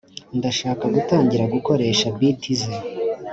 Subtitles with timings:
[0.37, 2.71] Ndashaka gutangira gukoresha beat ze